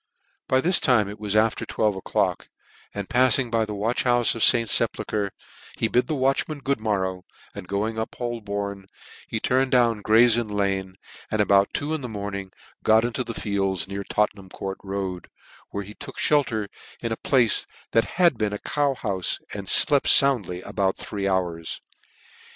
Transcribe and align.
By 0.47 0.61
this 0.61 0.79
time 0.79 1.07
it 1.07 1.19
was 1.19 1.35
after 1.35 1.63
twelve 1.63 1.95
o'clock, 1.95 2.49
and 2.91 3.07
pafling 3.07 3.51
by 3.51 3.65
the 3.65 3.75
watch 3.75 4.03
houfe 4.03 4.33
of 4.33 4.43
St. 4.43 4.67
Sepulchre, 4.67 5.29
he 5.77 5.87
bid 5.87 6.07
the 6.07 6.15
watchman 6.15 6.57
good 6.57 6.79
morrow, 6.79 7.21
and 7.53 7.67
going 7.67 7.99
up 7.99 8.15
Holborn, 8.15 8.87
he 9.27 9.39
turned 9.39 9.69
down 9.71 10.01
Gray's 10.01 10.39
Inn 10.39 10.47
Lanc, 10.47 10.95
and 11.29 11.39
about 11.39 11.71
two 11.71 11.93
in 11.93 12.01
the 12.01 12.09
morning 12.09 12.51
got 12.81 13.05
into 13.05 13.23
the 13.23 13.35
fields 13.35 13.87
near 13.87 14.03
Tottenham 14.03 14.49
Court, 14.49 14.79
where 15.69 15.83
he 15.83 15.93
took 15.93 16.17
flicker 16.17 16.67
in 16.99 17.11
a 17.11 17.17
place 17.17 17.67
that 17.91 18.17
had 18.17 18.39
been 18.39 18.53
a 18.53 18.57
cow 18.57 18.95
houfe, 18.95 19.37
and 19.53 19.69
flept 19.69 20.07
found 20.09 20.47
ly 20.49 20.63
about 20.65 20.97
three 20.97 21.27
hours. 21.27 21.79